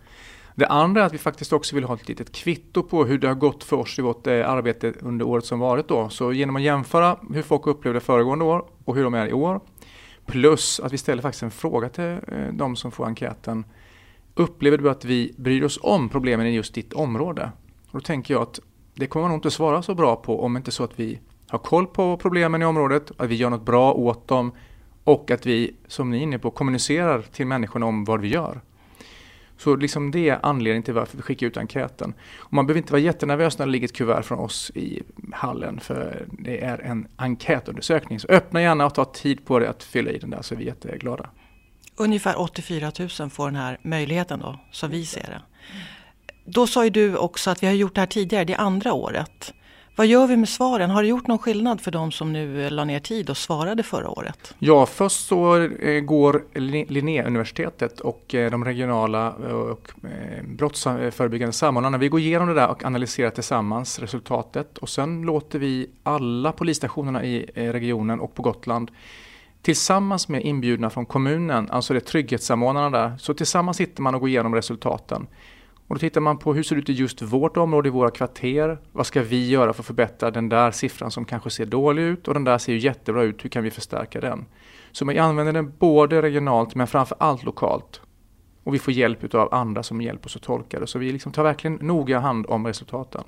Det 0.55 0.67
andra 0.67 1.01
är 1.01 1.05
att 1.05 1.13
vi 1.13 1.17
faktiskt 1.17 1.53
också 1.53 1.75
vill 1.75 1.83
ha 1.83 1.95
ett 1.95 2.07
litet 2.07 2.31
kvitto 2.31 2.83
på 2.83 3.05
hur 3.05 3.17
det 3.17 3.27
har 3.27 3.35
gått 3.35 3.63
för 3.63 3.77
oss 3.77 3.99
i 3.99 4.01
vårt 4.01 4.27
eh, 4.27 4.49
arbete 4.49 4.93
under 5.01 5.25
året 5.25 5.45
som 5.45 5.59
varit 5.59 5.87
då. 5.87 6.09
Så 6.09 6.33
genom 6.33 6.55
att 6.55 6.61
jämföra 6.61 7.17
hur 7.33 7.41
folk 7.41 7.67
upplevde 7.67 7.99
föregående 7.99 8.45
år 8.45 8.65
och 8.85 8.95
hur 8.95 9.03
de 9.03 9.13
är 9.13 9.27
i 9.27 9.33
år. 9.33 9.59
Plus 10.25 10.79
att 10.79 10.93
vi 10.93 10.97
ställer 10.97 11.21
faktiskt 11.21 11.43
en 11.43 11.51
fråga 11.51 11.89
till 11.89 12.03
eh, 12.03 12.47
de 12.53 12.75
som 12.75 12.91
får 12.91 13.05
enkäten. 13.05 13.65
Upplever 14.35 14.77
du 14.77 14.89
att 14.89 15.05
vi 15.05 15.33
bryr 15.37 15.63
oss 15.63 15.79
om 15.81 16.09
problemen 16.09 16.47
i 16.47 16.55
just 16.55 16.73
ditt 16.73 16.93
område? 16.93 17.51
Och 17.91 17.99
då 17.99 17.99
tänker 17.99 18.33
jag 18.33 18.43
att 18.43 18.59
det 18.95 19.07
kommer 19.07 19.21
man 19.21 19.31
nog 19.31 19.37
inte 19.37 19.51
svara 19.51 19.81
så 19.81 19.95
bra 19.95 20.15
på 20.15 20.43
om 20.43 20.57
inte 20.57 20.71
så 20.71 20.83
att 20.83 20.99
vi 20.99 21.19
har 21.49 21.59
koll 21.59 21.87
på 21.87 22.17
problemen 22.17 22.61
i 22.61 22.65
området, 22.65 23.11
att 23.17 23.29
vi 23.29 23.35
gör 23.35 23.49
något 23.49 23.65
bra 23.65 23.93
åt 23.93 24.27
dem 24.27 24.51
och 25.03 25.31
att 25.31 25.45
vi, 25.45 25.75
som 25.87 26.09
ni 26.09 26.17
är 26.17 26.21
inne 26.21 26.39
på, 26.39 26.51
kommunicerar 26.51 27.21
till 27.21 27.47
människorna 27.47 27.85
om 27.85 28.05
vad 28.05 28.21
vi 28.21 28.27
gör. 28.27 28.61
Så 29.57 29.75
liksom 29.75 30.11
det 30.11 30.29
är 30.29 30.39
anledningen 30.43 30.83
till 30.83 30.93
varför 30.93 31.17
vi 31.17 31.23
skickar 31.23 31.47
ut 31.47 31.57
enkäten. 31.57 32.13
Och 32.37 32.53
man 32.53 32.67
behöver 32.67 32.77
inte 32.77 32.93
vara 32.93 33.01
jättenervös 33.01 33.57
när 33.57 33.65
det 33.65 33.71
ligger 33.71 33.87
ett 33.87 33.95
kuvert 33.95 34.21
från 34.21 34.39
oss 34.39 34.71
i 34.75 35.01
hallen 35.33 35.79
för 35.79 36.25
det 36.31 36.63
är 36.63 36.79
en 36.79 37.07
enkätundersökning. 37.15 38.19
Så 38.19 38.27
öppna 38.27 38.61
gärna 38.61 38.85
och 38.85 38.95
ta 38.95 39.05
tid 39.05 39.45
på 39.45 39.59
det 39.59 39.69
att 39.69 39.83
fylla 39.83 40.11
i 40.11 40.17
den 40.17 40.29
där 40.29 40.41
så 40.41 40.53
är 40.53 40.57
vi 40.57 40.65
jätteglada. 40.65 41.29
Ungefär 41.95 42.41
84 42.41 42.91
000 43.19 43.29
får 43.29 43.45
den 43.45 43.55
här 43.55 43.77
möjligheten 43.81 44.39
då, 44.39 44.59
som 44.71 44.89
vi 44.91 45.05
ser 45.05 45.27
det. 45.27 45.41
Då 46.45 46.67
sa 46.67 46.83
ju 46.83 46.89
du 46.89 47.17
också 47.17 47.49
att 47.49 47.63
vi 47.63 47.67
har 47.67 47.73
gjort 47.73 47.95
det 47.95 48.01
här 48.01 48.07
tidigare, 48.07 48.45
det 48.45 48.53
är 48.53 48.59
andra 48.59 48.93
året. 48.93 49.53
Vad 49.95 50.07
gör 50.07 50.27
vi 50.27 50.37
med 50.37 50.49
svaren? 50.49 50.89
Har 50.89 51.01
det 51.01 51.07
gjort 51.07 51.27
någon 51.27 51.39
skillnad 51.39 51.81
för 51.81 51.91
de 51.91 52.11
som 52.11 52.33
nu 52.33 52.65
eh, 52.65 52.71
la 52.71 52.85
ner 52.85 52.99
tid 52.99 53.29
och 53.29 53.37
svarade 53.37 53.83
förra 53.83 54.09
året? 54.09 54.55
Ja, 54.59 54.85
först 54.85 55.27
så 55.27 55.61
eh, 55.61 56.01
går 56.01 56.43
Linnéuniversitetet 56.87 57.99
och 57.99 58.35
eh, 58.35 58.51
de 58.51 58.65
regionala 58.65 59.31
och 59.31 59.91
brottsförebyggande 60.43 61.53
samordnarna, 61.53 61.97
vi 61.97 62.09
går 62.09 62.19
igenom 62.19 62.47
det 62.47 62.53
där 62.53 62.69
och 62.69 62.85
analyserar 62.85 63.29
tillsammans 63.29 63.99
resultatet 63.99 64.77
och 64.77 64.89
sen 64.89 65.21
låter 65.21 65.59
vi 65.59 65.89
alla 66.03 66.51
polisstationerna 66.51 67.23
i 67.23 67.45
regionen 67.55 68.19
och 68.19 68.35
på 68.35 68.41
Gotland 68.41 68.91
tillsammans 69.61 70.27
med 70.27 70.41
inbjudna 70.41 70.89
från 70.89 71.05
kommunen, 71.05 71.69
alltså 71.69 71.93
det 71.93 71.97
är 71.99 72.01
trygghetssamordnarna 72.01 72.89
där, 72.89 73.17
så 73.17 73.33
tillsammans 73.33 73.77
sitter 73.77 74.01
man 74.01 74.15
och 74.15 74.21
går 74.21 74.29
igenom 74.29 74.55
resultaten. 74.55 75.27
Och 75.87 75.95
då 75.95 75.99
tittar 75.99 76.21
man 76.21 76.37
på 76.37 76.53
hur 76.53 76.63
ser 76.63 76.75
det 76.75 76.81
ut 76.81 76.89
i 76.89 76.93
just 76.93 77.21
vårt 77.21 77.57
område, 77.57 77.87
i 77.87 77.91
våra 77.91 78.11
kvarter. 78.11 78.77
Vad 78.91 79.07
ska 79.07 79.23
vi 79.23 79.49
göra 79.49 79.73
för 79.73 79.81
att 79.81 79.87
förbättra 79.87 80.31
den 80.31 80.49
där 80.49 80.71
siffran 80.71 81.11
som 81.11 81.25
kanske 81.25 81.49
ser 81.49 81.65
dålig 81.65 82.03
ut 82.03 82.27
och 82.27 82.33
den 82.33 82.43
där 82.43 82.57
ser 82.57 82.73
ju 82.73 82.79
jättebra 82.79 83.23
ut. 83.23 83.45
Hur 83.45 83.49
kan 83.49 83.63
vi 83.63 83.71
förstärka 83.71 84.21
den? 84.21 84.45
Så 84.91 85.05
man 85.05 85.17
använder 85.17 85.53
den 85.53 85.73
både 85.79 86.21
regionalt 86.21 86.75
men 86.75 86.87
framför 86.87 87.17
allt 87.19 87.43
lokalt. 87.43 88.01
Och 88.63 88.73
vi 88.73 88.79
får 88.79 88.93
hjälp 88.93 89.33
av 89.35 89.53
andra 89.53 89.83
som 89.83 90.01
hjälper 90.01 90.25
oss 90.25 90.35
att 90.35 90.41
tolka 90.41 90.79
det. 90.79 90.87
Så 90.87 90.99
vi 90.99 91.11
liksom 91.11 91.31
tar 91.31 91.43
verkligen 91.43 91.73
noga 91.75 92.19
hand 92.19 92.45
om 92.49 92.67
resultaten. 92.67 93.23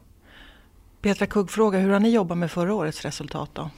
Petra 1.02 1.26
Kugg 1.26 1.52
frågar, 1.52 1.80
hur 1.80 1.90
har 1.90 2.00
ni 2.00 2.10
jobbat 2.10 2.38
med 2.38 2.52
förra 2.52 2.74
årets 2.74 3.06
resultat 3.06 3.50
då? 3.54 3.70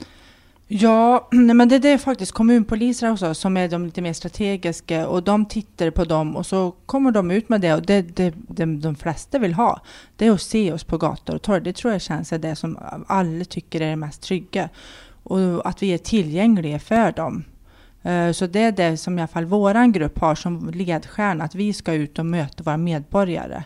Ja, 0.70 1.28
nej, 1.32 1.54
men 1.54 1.68
det, 1.68 1.78
det 1.78 1.88
är 1.88 1.98
faktiskt 1.98 2.32
kommunpoliser 2.32 3.12
också 3.12 3.34
som 3.34 3.56
är 3.56 3.68
de 3.68 3.84
lite 3.84 4.02
mer 4.02 4.12
strategiska 4.12 5.08
och 5.08 5.22
de 5.22 5.46
tittar 5.46 5.90
på 5.90 6.04
dem 6.04 6.36
och 6.36 6.46
så 6.46 6.70
kommer 6.86 7.10
de 7.10 7.30
ut 7.30 7.48
med 7.48 7.60
det 7.60 7.74
och 7.74 7.82
det, 7.82 8.16
det, 8.16 8.34
det 8.48 8.64
de 8.64 8.96
flesta 8.96 9.38
vill 9.38 9.54
ha 9.54 9.80
det 10.16 10.26
är 10.26 10.32
att 10.32 10.42
se 10.42 10.72
oss 10.72 10.84
på 10.84 10.98
gator 10.98 11.34
och 11.34 11.42
torg. 11.42 11.60
Det 11.60 11.72
tror 11.72 11.92
jag 11.92 12.02
känns 12.02 12.32
är 12.32 12.38
det 12.38 12.56
som 12.56 12.78
alla 13.06 13.44
tycker 13.44 13.80
är 13.80 13.90
det 13.90 13.96
mest 13.96 14.22
trygga 14.22 14.68
och 15.22 15.68
att 15.68 15.82
vi 15.82 15.94
är 15.94 15.98
tillgängliga 15.98 16.78
för 16.78 17.12
dem. 17.12 17.44
Eh, 18.02 18.32
så 18.32 18.46
det 18.46 18.60
är 18.60 18.72
det 18.72 18.96
som 18.96 19.18
i 19.18 19.22
alla 19.22 19.28
fall 19.28 19.44
våran 19.44 19.92
grupp 19.92 20.18
har 20.18 20.34
som 20.34 20.70
ledstjärna, 20.70 21.44
att 21.44 21.54
vi 21.54 21.72
ska 21.72 21.92
ut 21.92 22.18
och 22.18 22.26
möta 22.26 22.62
våra 22.62 22.76
medborgare 22.76 23.64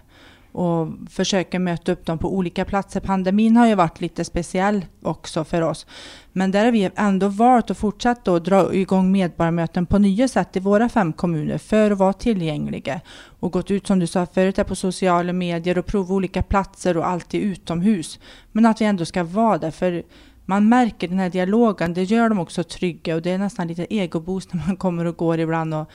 och 0.52 0.88
försöker 1.10 1.58
möta 1.58 1.92
upp 1.92 2.06
dem 2.06 2.18
på 2.18 2.34
olika 2.34 2.64
platser. 2.64 3.00
Pandemin 3.00 3.56
har 3.56 3.66
ju 3.66 3.74
varit 3.74 4.00
lite 4.00 4.24
speciell 4.24 4.86
också 5.02 5.44
för 5.44 5.62
oss. 5.62 5.86
Men 6.32 6.50
där 6.50 6.64
har 6.64 6.72
vi 6.72 6.90
ändå 6.96 7.28
valt 7.28 7.70
att 7.70 7.78
fortsätta 7.78 8.34
att 8.34 8.44
dra 8.44 8.74
igång 8.74 9.12
medborgarmöten 9.12 9.86
på 9.86 9.98
nya 9.98 10.28
sätt 10.28 10.56
i 10.56 10.60
våra 10.60 10.88
fem 10.88 11.12
kommuner 11.12 11.58
för 11.58 11.90
att 11.90 11.98
vara 11.98 12.12
tillgängliga. 12.12 13.00
Och 13.40 13.52
gått 13.52 13.70
ut 13.70 13.86
som 13.86 13.98
du 13.98 14.06
sa 14.06 14.26
förut 14.26 14.66
på 14.66 14.74
sociala 14.74 15.32
medier 15.32 15.78
och 15.78 15.86
prova 15.86 16.14
olika 16.14 16.42
platser 16.42 16.96
och 16.96 17.08
alltid 17.08 17.42
utomhus. 17.42 18.18
Men 18.52 18.66
att 18.66 18.80
vi 18.80 18.84
ändå 18.84 19.04
ska 19.04 19.24
vara 19.24 19.58
där 19.58 19.70
för 19.70 20.02
man 20.44 20.68
märker 20.68 21.08
den 21.08 21.18
här 21.18 21.30
dialogen, 21.30 21.94
det 21.94 22.02
gör 22.02 22.28
dem 22.28 22.38
också 22.38 22.64
trygga 22.64 23.14
och 23.14 23.22
det 23.22 23.30
är 23.30 23.38
nästan 23.38 23.68
lite 23.68 23.94
egoboost 23.94 24.52
när 24.52 24.66
man 24.66 24.76
kommer 24.76 25.04
och 25.04 25.16
går 25.16 25.40
ibland 25.40 25.74
och 25.74 25.90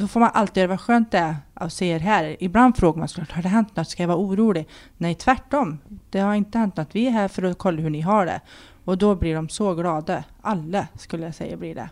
då 0.00 0.08
får 0.08 0.20
man 0.20 0.30
alltid 0.34 0.56
göra 0.60 0.68
vad 0.68 0.80
skönt 0.80 1.10
det 1.10 1.18
är 1.18 1.36
att 1.54 1.72
se 1.72 1.86
er 1.86 1.98
här. 1.98 2.36
Ibland 2.40 2.76
frågar 2.76 2.98
man 2.98 3.08
såklart, 3.08 3.32
har 3.32 3.42
det 3.42 3.48
hänt 3.48 3.76
något? 3.76 3.88
Ska 3.88 4.02
jag 4.02 4.08
vara 4.08 4.18
orolig? 4.18 4.68
Nej, 4.96 5.14
tvärtom. 5.14 5.78
Det 6.10 6.18
har 6.20 6.34
inte 6.34 6.58
hänt 6.58 6.76
något. 6.76 6.88
Vi 6.94 7.06
är 7.06 7.10
här 7.10 7.28
för 7.28 7.42
att 7.42 7.58
kolla 7.58 7.80
hur 7.82 7.90
ni 7.90 8.00
har 8.00 8.26
det. 8.26 8.40
Och 8.84 8.98
då 8.98 9.14
blir 9.14 9.34
de 9.34 9.48
så 9.48 9.74
glada. 9.74 10.24
Alla 10.40 10.86
skulle 10.98 11.24
jag 11.24 11.34
säga 11.34 11.56
blir 11.56 11.74
det. 11.74 11.88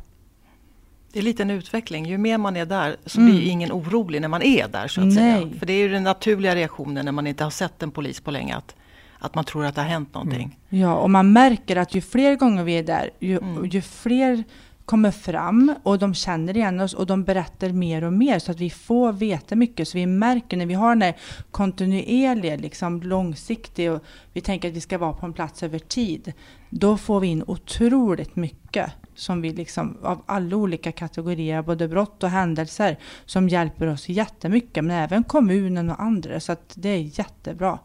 Det 1.12 1.18
är 1.18 1.22
lite 1.22 1.42
en 1.42 1.50
utveckling. 1.50 2.06
Ju 2.06 2.18
mer 2.18 2.38
man 2.38 2.56
är 2.56 2.66
där 2.66 2.96
så 3.06 3.20
Mm. 3.20 3.30
blir 3.32 3.50
ingen 3.50 3.72
orolig 3.72 4.20
när 4.20 4.28
man 4.28 4.42
är 4.42 4.68
där 4.68 4.88
så 4.88 5.00
att 5.00 5.06
Nej. 5.06 5.16
säga. 5.16 5.58
För 5.58 5.66
det 5.66 5.72
är 5.72 5.78
ju 5.78 5.88
den 5.88 6.02
naturliga 6.04 6.54
reaktionen 6.54 7.04
när 7.04 7.12
man 7.12 7.26
inte 7.26 7.44
har 7.44 7.50
sett 7.50 7.82
en 7.82 7.90
polis 7.90 8.20
på 8.20 8.30
länge. 8.30 8.56
Att, 8.56 8.74
att 9.18 9.34
man 9.34 9.44
tror 9.44 9.64
att 9.64 9.74
det 9.74 9.80
har 9.80 9.88
hänt 9.88 10.14
någonting. 10.14 10.58
Ja, 10.68 10.94
och 10.94 11.10
man 11.10 11.32
märker 11.32 11.76
att 11.76 11.94
ju 11.94 12.00
fler 12.00 12.34
gånger 12.36 12.64
vi 12.64 12.72
är 12.78 12.82
där, 12.82 13.10
ju, 13.20 13.38
Mm. 13.38 13.66
ju 13.66 13.82
fler 13.82 14.44
kommer 14.84 15.10
fram 15.10 15.74
och 15.82 15.98
de 15.98 16.14
känner 16.14 16.56
igen 16.56 16.80
oss 16.80 16.94
och 16.94 17.06
de 17.06 17.24
berättar 17.24 17.68
mer 17.68 18.04
och 18.04 18.12
mer 18.12 18.38
så 18.38 18.50
att 18.50 18.60
vi 18.60 18.70
får 18.70 19.12
veta 19.12 19.56
mycket. 19.56 19.88
Så 19.88 19.98
vi 19.98 20.06
märker 20.06 20.56
när 20.56 20.66
vi 20.66 20.74
har 20.74 20.88
den 20.88 21.02
här 21.02 21.16
kontinuerliga, 21.50 22.56
liksom 22.56 23.02
långsiktiga 23.02 23.92
och 23.92 24.04
vi 24.32 24.40
tänker 24.40 24.68
att 24.68 24.74
vi 24.74 24.80
ska 24.80 24.98
vara 24.98 25.12
på 25.12 25.26
en 25.26 25.32
plats 25.32 25.62
över 25.62 25.78
tid. 25.78 26.32
Då 26.70 26.96
får 26.96 27.20
vi 27.20 27.26
in 27.26 27.44
otroligt 27.46 28.36
mycket 28.36 28.90
som 29.14 29.40
vi 29.40 29.52
liksom 29.52 29.96
av 30.02 30.22
alla 30.26 30.56
olika 30.56 30.92
kategorier, 30.92 31.62
både 31.62 31.88
brott 31.88 32.22
och 32.22 32.30
händelser, 32.30 32.98
som 33.24 33.48
hjälper 33.48 33.86
oss 33.86 34.08
jättemycket, 34.08 34.84
men 34.84 34.96
även 34.96 35.24
kommunen 35.24 35.90
och 35.90 36.02
andra. 36.02 36.40
Så 36.40 36.52
att 36.52 36.72
det 36.74 36.88
är 36.88 37.18
jättebra. 37.18 37.78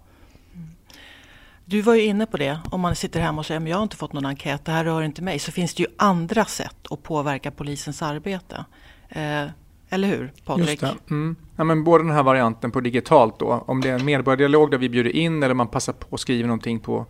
Du 1.70 1.82
var 1.82 1.96
ju 1.96 2.02
inne 2.02 2.26
på 2.26 2.38
det, 2.38 2.60
om 2.72 2.82
man 2.82 2.96
sitter 2.96 3.20
hemma 3.20 3.40
och 3.40 3.46
säger 3.46 3.62
att 3.62 3.70
jag 3.70 3.78
har 3.78 3.84
inte 3.84 3.96
fått 3.96 4.14
någon 4.14 4.26
enkät, 4.26 4.66
det 4.66 4.72
här 4.72 4.86
rör 4.86 5.02
inte 5.02 5.22
mig, 5.22 5.40
så 5.40 5.52
finns 5.52 5.74
det 5.74 5.84
ju 5.84 5.90
andra 5.98 6.46
sätt 6.46 6.76
att 6.90 7.04
påverka 7.04 7.52
polisens 7.52 8.02
arbete. 8.02 8.66
Eh, 9.10 9.46
eller 9.90 10.08
hur 10.08 10.32
Patrik? 10.46 10.84
Mm. 11.10 11.36
Ja, 11.56 11.64
men 11.64 11.84
både 11.84 12.04
den 12.04 12.14
här 12.14 12.24
varianten 12.24 12.72
på 12.72 12.80
digitalt 12.80 13.40
då, 13.40 13.64
om 13.68 13.82
det 13.82 13.90
är 13.90 14.00
en 14.00 14.06
medborgardialog 14.06 14.72
där 14.72 14.78
vi 14.78 14.90
bjuder 14.90 15.16
in 15.16 15.44
eller 15.44 15.54
man 15.54 15.68
passar 15.68 15.94
på 15.94 16.16
att 16.16 16.20
skriva 16.20 16.48
någonting 16.48 16.80
på 16.80 17.06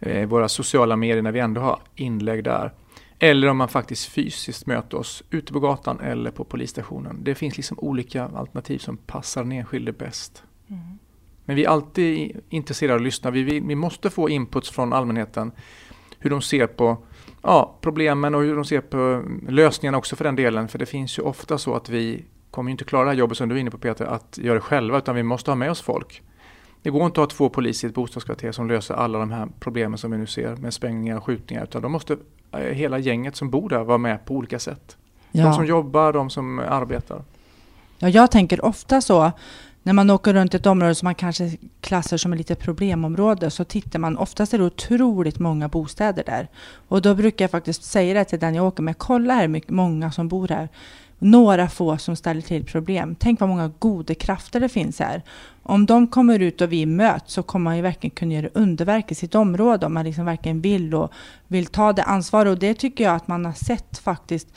eh, 0.00 0.28
våra 0.28 0.48
sociala 0.48 0.96
medier 0.96 1.22
när 1.22 1.32
vi 1.32 1.40
ändå 1.40 1.60
har 1.60 1.78
inlägg 1.94 2.44
där. 2.44 2.72
Eller 3.18 3.48
om 3.48 3.56
man 3.56 3.68
faktiskt 3.68 4.06
fysiskt 4.06 4.66
möter 4.66 4.96
oss 4.96 5.22
ute 5.30 5.52
på 5.52 5.60
gatan 5.60 6.00
eller 6.00 6.30
på 6.30 6.44
polisstationen. 6.44 7.24
Det 7.24 7.34
finns 7.34 7.56
liksom 7.56 7.78
olika 7.78 8.24
alternativ 8.24 8.78
som 8.78 8.96
passar 8.96 9.42
den 9.42 9.52
enskilde 9.52 9.92
bäst. 9.92 10.42
Mm. 10.68 10.98
Men 11.48 11.56
vi 11.56 11.64
är 11.64 11.68
alltid 11.68 12.40
intresserade 12.48 12.94
av 12.94 13.00
att 13.00 13.04
lyssna. 13.04 13.30
Vi, 13.30 13.42
vi, 13.42 13.60
vi 13.60 13.74
måste 13.74 14.10
få 14.10 14.28
inputs 14.28 14.70
från 14.70 14.92
allmänheten. 14.92 15.52
Hur 16.18 16.30
de 16.30 16.42
ser 16.42 16.66
på 16.66 16.96
ja, 17.42 17.78
problemen 17.80 18.34
och 18.34 18.42
hur 18.42 18.54
de 18.54 18.64
ser 18.64 18.80
på 18.80 19.22
lösningarna 19.48 19.98
också 19.98 20.16
för 20.16 20.24
den 20.24 20.36
delen. 20.36 20.68
För 20.68 20.78
det 20.78 20.86
finns 20.86 21.18
ju 21.18 21.22
ofta 21.22 21.58
så 21.58 21.74
att 21.74 21.88
vi 21.88 22.24
kommer 22.50 22.70
inte 22.70 22.84
klara 22.84 23.04
det 23.04 23.10
här 23.10 23.16
jobbet 23.16 23.38
som 23.38 23.48
du 23.48 23.54
är 23.54 23.58
inne 23.60 23.70
på 23.70 23.78
Peter, 23.78 24.04
att 24.04 24.38
göra 24.38 24.54
det 24.54 24.60
själva, 24.60 24.98
utan 24.98 25.16
vi 25.16 25.22
måste 25.22 25.50
ha 25.50 25.56
med 25.56 25.70
oss 25.70 25.80
folk. 25.80 26.22
Det 26.82 26.90
går 26.90 27.06
inte 27.06 27.22
att 27.22 27.32
ha 27.32 27.36
två 27.36 27.48
poliser 27.48 27.88
i 27.88 27.90
ett 27.90 27.94
bostadskvarter 27.94 28.52
som 28.52 28.68
löser 28.68 28.94
alla 28.94 29.18
de 29.18 29.30
här 29.30 29.48
problemen 29.60 29.98
som 29.98 30.10
vi 30.10 30.18
nu 30.18 30.26
ser 30.26 30.56
med 30.56 30.74
sprängningar 30.74 31.16
och 31.16 31.24
skjutningar, 31.24 31.64
utan 31.64 31.82
då 31.82 31.88
måste 31.88 32.16
eh, 32.52 32.60
hela 32.60 32.98
gänget 32.98 33.36
som 33.36 33.50
bor 33.50 33.68
där 33.68 33.84
vara 33.84 33.98
med 33.98 34.24
på 34.24 34.34
olika 34.34 34.58
sätt. 34.58 34.96
Ja. 35.30 35.44
De 35.44 35.54
som 35.54 35.66
jobbar, 35.66 36.12
de 36.12 36.30
som 36.30 36.58
arbetar. 36.58 37.22
Ja, 37.98 38.08
jag 38.08 38.30
tänker 38.30 38.64
ofta 38.64 39.00
så 39.00 39.32
när 39.88 39.92
man 39.92 40.10
åker 40.10 40.34
runt 40.34 40.54
ett 40.54 40.66
område 40.66 40.94
som 40.94 41.06
man 41.06 41.14
kanske 41.14 41.50
klassar 41.80 42.16
som 42.16 42.32
ett 42.32 42.38
litet 42.38 42.58
problemområde 42.58 43.50
så 43.50 43.64
tittar 43.64 43.98
man, 43.98 44.18
oftast 44.18 44.54
är 44.54 44.58
det 44.58 44.64
otroligt 44.64 45.38
många 45.38 45.68
bostäder 45.68 46.24
där. 46.26 46.48
Och 46.88 47.02
då 47.02 47.14
brukar 47.14 47.42
jag 47.42 47.50
faktiskt 47.50 47.84
säga 47.84 48.14
det 48.14 48.24
till 48.24 48.38
den 48.38 48.54
jag 48.54 48.66
åker 48.66 48.82
med, 48.82 48.98
kolla 48.98 49.34
här 49.34 49.48
hur 49.48 49.72
många 49.72 50.12
som 50.12 50.28
bor 50.28 50.48
här. 50.48 50.68
Några 51.18 51.68
få 51.68 51.98
som 51.98 52.16
ställer 52.16 52.40
till 52.40 52.64
problem. 52.64 53.16
Tänk 53.18 53.40
vad 53.40 53.48
många 53.48 53.72
goda 53.78 54.14
krafter 54.14 54.60
det 54.60 54.68
finns 54.68 54.98
här. 54.98 55.22
Om 55.62 55.86
de 55.86 56.06
kommer 56.06 56.38
ut 56.38 56.60
och 56.60 56.72
vi 56.72 56.86
möts 56.86 57.32
så 57.32 57.42
kommer 57.42 57.64
man 57.64 57.76
ju 57.76 57.82
verkligen 57.82 58.16
kunna 58.16 58.34
göra 58.34 58.48
underverk 58.54 59.12
i 59.12 59.14
sitt 59.14 59.34
område 59.34 59.86
om 59.86 59.94
man 59.94 60.04
liksom 60.04 60.24
verkligen 60.24 60.60
vill 60.60 60.94
och 60.94 61.12
vill 61.46 61.66
ta 61.66 61.92
det 61.92 62.02
ansvaret. 62.02 62.50
Och 62.50 62.58
det 62.58 62.74
tycker 62.74 63.04
jag 63.04 63.14
att 63.14 63.28
man 63.28 63.44
har 63.44 63.52
sett 63.52 63.98
faktiskt 63.98 64.48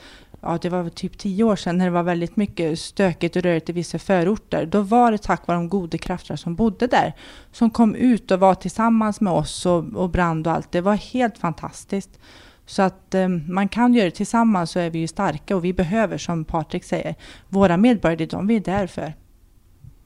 ja, 0.42 0.58
det 0.62 0.68
var 0.68 0.88
typ 0.88 1.18
tio 1.18 1.44
år 1.44 1.56
sedan 1.56 1.78
när 1.78 1.84
det 1.84 1.90
var 1.90 2.02
väldigt 2.02 2.36
mycket 2.36 2.78
stökigt 2.78 3.36
och 3.36 3.42
rörigt 3.42 3.68
i 3.68 3.72
vissa 3.72 3.98
förorter. 3.98 4.66
Då 4.66 4.80
var 4.80 5.12
det 5.12 5.18
tack 5.18 5.46
vare 5.46 5.58
de 5.58 5.68
goda 5.68 5.98
krafter 5.98 6.36
som 6.36 6.54
bodde 6.54 6.86
där 6.86 7.12
som 7.52 7.70
kom 7.70 7.94
ut 7.94 8.30
och 8.30 8.40
var 8.40 8.54
tillsammans 8.54 9.20
med 9.20 9.32
oss 9.32 9.66
och, 9.66 9.84
och 9.94 10.10
brand 10.10 10.46
och 10.46 10.52
allt. 10.52 10.72
Det 10.72 10.80
var 10.80 10.94
helt 10.94 11.38
fantastiskt. 11.38 12.18
Så 12.66 12.82
att 12.82 13.14
eh, 13.14 13.28
man 13.28 13.68
kan 13.68 13.94
göra 13.94 14.04
det 14.04 14.10
tillsammans 14.10 14.70
så 14.70 14.78
är 14.78 14.90
vi 14.90 14.98
ju 14.98 15.06
starka 15.08 15.56
och 15.56 15.64
vi 15.64 15.72
behöver, 15.72 16.18
som 16.18 16.44
Patrik 16.44 16.84
säger, 16.84 17.14
våra 17.48 17.76
medborgare, 17.76 18.16
det 18.16 18.24
är 18.24 18.36
de 18.36 18.46
vi 18.46 18.56
är 18.56 18.60
där 18.60 18.86
för. 18.86 19.14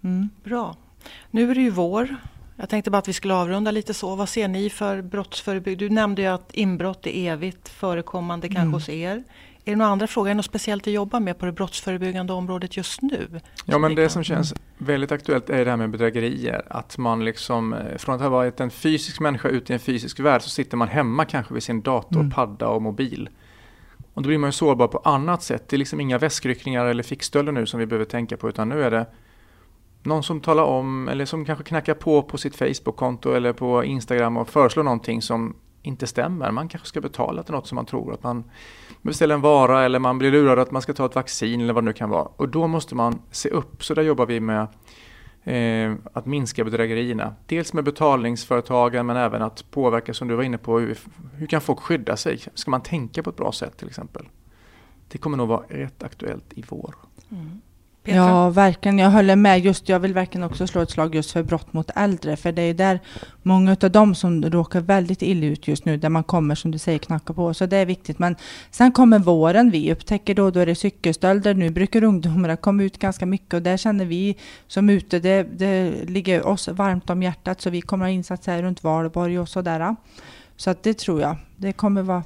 Mm. 0.05 0.29
Bra. 0.45 0.77
Nu 1.31 1.51
är 1.51 1.55
det 1.55 1.61
ju 1.61 1.71
vår. 1.71 2.17
Jag 2.57 2.69
tänkte 2.69 2.91
bara 2.91 2.99
att 2.99 3.09
vi 3.09 3.13
skulle 3.13 3.35
avrunda 3.35 3.71
lite 3.71 3.95
så. 3.95 4.15
Vad 4.15 4.29
ser 4.29 4.49
ni 4.49 4.71
för 4.71 5.03
brottsförebyggande? 5.03 5.85
Du 5.85 5.91
nämnde 5.91 6.23
ju 6.23 6.29
att 6.29 6.55
inbrott 6.55 7.07
är 7.07 7.33
evigt 7.33 7.69
förekommande 7.69 8.49
kanske 8.49 8.63
mm. 8.63 8.73
hos 8.73 8.89
er. 8.89 9.25
Är 9.69 9.71
det 9.71 9.77
några 9.77 9.91
andra 9.91 10.07
frågor, 10.07 10.29
är 10.29 10.31
det 10.31 10.37
något 10.37 10.45
speciellt 10.45 10.87
att 10.87 10.93
jobba 10.93 11.21
med 11.21 11.39
på 11.39 11.47
det 11.47 11.53
brottsförebyggande 11.53 12.33
området 12.33 12.77
just 12.77 13.03
nu? 13.03 13.41
Ja 13.65 13.79
men 13.79 13.95
det 13.95 14.09
som 14.09 14.25
känns 14.25 14.55
väldigt 14.79 15.13
aktuellt 15.13 15.51
är 15.51 15.65
det 15.65 15.71
här 15.71 15.77
med 15.77 15.91
bedrägerier. 15.91 16.63
Att 16.71 16.99
man 16.99 17.25
liksom, 17.25 17.73
eh, 17.73 17.97
från 17.97 18.15
att 18.15 18.21
ha 18.21 18.29
varit 18.29 18.61
en 18.61 18.71
fysisk 18.71 19.21
människa 19.21 19.49
ute 19.49 19.73
i 19.73 19.75
en 19.75 19.81
fysisk 19.81 20.21
värld 20.21 20.43
så 20.43 20.51
sitter 20.51 20.77
man 20.77 20.89
hemma 20.89 21.25
kanske 21.25 21.55
vid 21.55 21.63
sin 21.63 21.83
dator, 21.83 22.21
mm. 22.21 22.31
padda 22.31 22.69
och 22.69 22.83
mobil. 22.83 23.29
Och 24.15 24.23
då 24.23 24.27
blir 24.27 24.39
man 24.39 24.49
ju 24.49 24.53
sårbar 24.53 24.89
på 24.89 24.99
annat 24.99 25.43
sätt. 25.43 25.69
Det 25.69 25.77
är 25.77 25.79
liksom 25.79 26.01
inga 26.01 26.19
väskryckningar 26.19 26.87
eller 26.87 27.03
fickstölder 27.03 27.53
nu 27.53 27.67
som 27.67 27.81
vi 27.81 27.87
behöver 27.87 28.05
tänka 28.05 28.37
på 28.37 28.49
utan 28.49 28.69
nu 28.69 28.83
är 28.83 28.91
det 28.91 29.07
någon 30.03 30.23
som 30.23 30.41
talar 30.41 30.65
om 30.65 31.09
eller 31.09 31.25
som 31.25 31.45
kanske 31.45 31.65
knackar 31.65 31.95
på 31.95 32.23
på 32.23 32.39
sitt 32.39 32.57
Facebook-konto 32.57 33.33
eller 33.33 33.53
på 33.53 33.85
Instagram 33.85 34.37
och 34.37 34.49
föreslår 34.49 34.85
någonting 34.85 35.23
som 35.23 35.57
inte 35.87 36.07
stämmer. 36.07 36.51
Man 36.51 36.69
kanske 36.69 36.89
ska 36.89 37.01
betala 37.01 37.43
till 37.43 37.55
något 37.55 37.67
som 37.67 37.77
man 37.77 37.87
tror 37.87 38.13
att 38.13 38.23
man 38.23 38.45
beställer 39.03 39.35
en 39.35 39.41
vara 39.41 39.85
eller 39.85 39.99
man 39.99 40.19
blir 40.19 40.31
lurad 40.31 40.59
att 40.59 40.71
man 40.71 40.83
ska 40.83 40.93
ta 40.93 41.07
ett 41.07 41.15
vaccin 41.15 41.61
eller 41.61 41.73
vad 41.73 41.85
det 41.85 41.87
nu 41.87 41.93
kan 41.93 42.11
vara. 42.11 42.29
Och 42.37 42.49
då 42.49 42.67
måste 42.67 42.95
man 42.95 43.23
se 43.31 43.49
upp. 43.49 43.85
Så 43.85 43.95
där 43.95 44.03
jobbar 44.03 44.27
vi 44.27 44.41
med 44.41 44.67
eh, 45.45 45.95
att 46.13 46.27
minska 46.27 46.65
bedrägerierna. 46.65 47.35
Dels 47.47 47.73
med 47.73 47.85
betalningsföretagen 47.85 49.07
men 49.07 49.17
även 49.17 49.43
att 49.43 49.71
påverka 49.71 50.15
som 50.15 50.29
du 50.29 50.35
var 50.35 50.43
inne 50.43 50.59
på. 50.59 50.79
Hur, 50.79 50.99
hur 51.35 51.47
kan 51.47 51.61
folk 51.61 51.81
skydda 51.81 52.17
sig? 52.17 52.41
Ska 52.55 52.71
man 52.71 52.81
tänka 52.83 53.23
på 53.23 53.31
ett 53.31 53.37
bra 53.37 53.53
sätt 53.53 53.77
till 53.77 53.89
exempel? 53.89 54.29
Det 55.09 55.19
kommer 55.19 55.37
nog 55.37 55.49
vara 55.49 55.65
rätt 55.69 56.03
aktuellt 56.03 56.53
i 56.55 56.65
vår. 56.69 56.95
Mm. 57.31 57.61
Petra? 58.07 58.21
Ja, 58.21 58.51
verkligen. 58.51 58.99
Jag 58.99 59.11
håller 59.11 59.37
med. 59.37 59.61
Just, 59.61 59.89
jag 59.89 60.01
vill 60.01 60.15
verkligen 60.15 60.45
också 60.45 60.67
slå 60.67 60.81
ett 60.81 60.91
slag 60.91 61.15
just 61.15 61.31
för 61.31 61.43
brott 61.43 61.73
mot 61.73 61.91
äldre. 61.95 62.37
För 62.37 62.53
det 62.53 62.63
är 62.63 62.75
där 62.75 63.01
många 63.43 63.77
av 63.83 63.91
dem 63.91 64.15
som 64.15 64.45
råkar 64.45 64.81
väldigt 64.81 65.23
illa 65.23 65.47
ut 65.47 65.69
just 65.69 65.85
nu, 65.85 65.97
där 65.97 66.09
man 66.09 66.25
kommer, 66.25 66.55
som 66.55 66.71
du 66.71 66.79
säger, 66.79 66.99
knacka 66.99 67.33
på. 67.33 67.55
Så 67.55 67.67
det 67.67 67.77
är 67.77 67.87
viktigt. 67.87 68.19
Men 68.19 68.37
sen 68.71 68.93
kommer 68.93 69.19
våren. 69.19 69.71
Vi 69.71 69.93
upptäcker 69.93 70.35
då, 70.35 70.51
då 70.51 70.61
är 70.61 70.67
det 70.67 70.75
cykelstölder. 70.75 71.55
Nu 71.55 71.71
brukar 71.71 72.05
ungdomarna 72.05 72.57
komma 72.57 72.83
ut 72.83 72.99
ganska 72.99 73.27
mycket 73.27 73.55
och 73.55 73.63
där 73.63 73.77
känner 73.77 74.05
vi 74.05 74.37
som 74.67 74.91
ute, 74.91 75.19
det, 75.19 75.43
det 75.43 75.93
ligger 76.09 76.47
oss 76.47 76.69
varmt 76.69 77.11
om 77.11 77.23
hjärtat. 77.23 77.61
Så 77.61 77.71
vi 77.71 77.81
kommer 77.81 78.05
ha 78.05 78.11
insatser 78.11 78.63
runt 78.63 78.85
Valborg 78.85 79.39
och 79.39 79.49
sådär. 79.49 79.97
Så 80.57 80.71
att 80.71 80.83
det 80.83 80.99
tror 80.99 81.21
jag. 81.21 81.37
Det 81.57 81.73
kommer 81.73 82.03
vara 82.03 82.23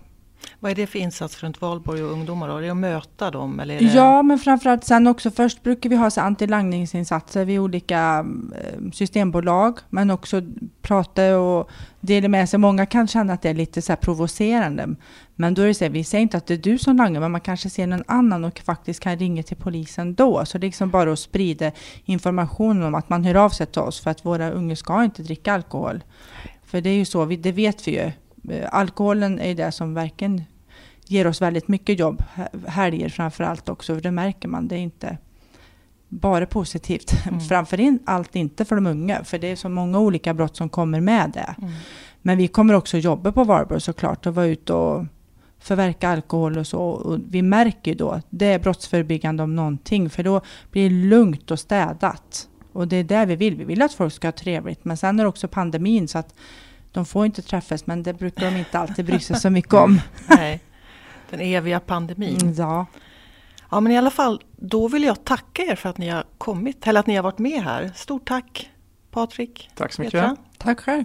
vad 0.60 0.70
är 0.70 0.76
det 0.76 0.86
för 0.86 0.98
insats 0.98 1.42
runt 1.42 1.60
Valborg 1.60 2.02
och 2.02 2.12
ungdomar? 2.12 2.48
Då? 2.48 2.56
Är 2.56 2.62
det 2.62 2.70
att 2.70 2.76
möta 2.76 3.30
dem? 3.30 3.60
Eller 3.60 3.78
det... 3.78 3.84
Ja, 3.84 4.22
men 4.22 4.38
framförallt 4.38 4.84
sen 4.84 5.06
också. 5.06 5.30
Först 5.30 5.62
brukar 5.62 5.90
vi 5.90 5.96
ha 5.96 6.10
antilangningsinsatser 6.16 7.44
vid 7.44 7.58
olika 7.60 8.26
eh, 8.56 8.90
systembolag, 8.92 9.78
men 9.90 10.10
också 10.10 10.42
prata 10.82 11.38
och 11.38 11.70
dela 12.00 12.28
med 12.28 12.48
sig. 12.48 12.58
Många 12.58 12.86
kan 12.86 13.06
känna 13.06 13.32
att 13.32 13.42
det 13.42 13.48
är 13.48 13.54
lite 13.54 13.82
så 13.82 13.96
provocerande. 13.96 14.88
Men 15.34 15.54
då 15.54 15.62
är 15.62 15.66
det 15.66 15.74
så 15.74 15.84
här, 15.84 15.90
vi 15.90 16.04
säger 16.04 16.22
inte 16.22 16.36
att 16.36 16.46
det 16.46 16.54
är 16.54 16.58
du 16.58 16.78
som 16.78 16.96
langar, 16.96 17.20
men 17.20 17.32
man 17.32 17.40
kanske 17.40 17.70
ser 17.70 17.86
någon 17.86 18.04
annan 18.06 18.44
och 18.44 18.58
faktiskt 18.58 19.00
kan 19.00 19.18
ringa 19.18 19.42
till 19.42 19.56
polisen 19.56 20.14
då. 20.14 20.44
Så 20.44 20.58
det 20.58 20.64
är 20.64 20.68
liksom 20.68 20.90
bara 20.90 21.12
att 21.12 21.18
sprida 21.18 21.70
information 22.04 22.82
om 22.82 22.94
att 22.94 23.08
man 23.08 23.24
hör 23.24 23.34
av 23.34 23.50
sig 23.50 23.66
till 23.66 23.80
oss, 23.80 24.00
för 24.00 24.10
att 24.10 24.24
våra 24.24 24.50
unga 24.50 24.76
ska 24.76 25.04
inte 25.04 25.22
dricka 25.22 25.52
alkohol. 25.52 26.02
För 26.64 26.80
det 26.80 26.90
är 26.90 26.94
ju 26.94 27.04
så, 27.04 27.24
det 27.24 27.52
vet 27.52 27.88
vi 27.88 27.92
ju. 27.92 28.12
Eh, 28.48 28.68
alkoholen 28.72 29.38
är 29.38 29.54
det 29.54 29.72
som 29.72 29.94
verkligen 29.94 30.42
ger 31.06 31.26
oss 31.26 31.42
väldigt 31.42 31.68
mycket 31.68 31.98
jobb. 31.98 32.22
Helger 32.66 33.08
framför 33.08 33.44
allt 33.44 33.68
också, 33.68 33.94
för 33.94 34.02
det 34.02 34.10
märker 34.10 34.48
man. 34.48 34.68
Det 34.68 34.74
är 34.74 34.80
inte 34.80 35.18
bara 36.08 36.46
positivt. 36.46 37.26
Mm. 37.26 37.40
Framför 37.48 37.98
allt 38.04 38.36
inte 38.36 38.64
för 38.64 38.74
de 38.74 38.86
unga, 38.86 39.24
för 39.24 39.38
det 39.38 39.46
är 39.46 39.56
så 39.56 39.68
många 39.68 39.98
olika 39.98 40.34
brott 40.34 40.56
som 40.56 40.68
kommer 40.68 41.00
med 41.00 41.30
det. 41.30 41.54
Mm. 41.58 41.72
Men 42.22 42.38
vi 42.38 42.48
kommer 42.48 42.74
också 42.74 42.98
jobba 42.98 43.32
på 43.32 43.44
Varberg 43.44 43.80
såklart 43.80 44.26
och 44.26 44.34
vara 44.34 44.46
ute 44.46 44.72
och 44.72 45.04
förverka 45.58 46.08
alkohol 46.08 46.58
och 46.58 46.66
så. 46.66 46.82
Och 46.82 47.18
vi 47.28 47.42
märker 47.42 47.94
då 47.94 48.10
att 48.10 48.26
det 48.30 48.46
är 48.46 48.58
brottsförebyggande 48.58 49.42
om 49.42 49.56
någonting, 49.56 50.10
för 50.10 50.22
då 50.22 50.40
blir 50.70 50.90
det 50.90 50.96
lugnt 50.96 51.50
och 51.50 51.58
städat. 51.58 52.48
Och 52.72 52.88
det 52.88 52.96
är 52.96 53.04
det 53.04 53.26
vi 53.26 53.36
vill. 53.36 53.56
Vi 53.56 53.64
vill 53.64 53.82
att 53.82 53.92
folk 53.92 54.12
ska 54.12 54.26
ha 54.26 54.32
trevligt, 54.32 54.84
men 54.84 54.96
sen 54.96 55.20
är 55.20 55.24
det 55.24 55.28
också 55.28 55.48
pandemin 55.48 56.08
så 56.08 56.18
att 56.18 56.34
de 56.92 57.06
får 57.06 57.26
inte 57.26 57.42
träffas, 57.42 57.86
men 57.86 58.02
det 58.02 58.12
brukar 58.12 58.50
de 58.50 58.56
inte 58.56 58.78
alltid 58.78 59.04
bry 59.04 59.20
sig 59.20 59.40
så 59.40 59.50
mycket 59.50 59.74
om. 59.74 60.00
Nej, 60.26 60.60
den 61.30 61.40
eviga 61.40 61.80
pandemin. 61.80 62.38
Mm, 62.42 62.54
ja. 62.54 62.86
Ja, 63.70 63.80
men 63.80 63.92
i 63.92 63.98
alla 63.98 64.10
fall, 64.10 64.42
då 64.56 64.88
vill 64.88 65.04
jag 65.04 65.24
tacka 65.24 65.62
er 65.62 65.74
för 65.74 65.88
att 65.88 65.98
ni 65.98 66.08
har 66.08 66.24
kommit, 66.38 66.86
eller 66.86 67.00
att 67.00 67.06
ni 67.06 67.16
har 67.16 67.22
varit 67.22 67.38
med 67.38 67.62
här. 67.62 67.92
Stort 67.94 68.28
tack 68.28 68.70
Patrik. 69.10 69.70
Tack 69.74 69.92
så 69.92 70.02
mycket. 70.02 70.20
Petra. 70.20 70.36
Tack 70.58 70.80
själv. 70.80 71.04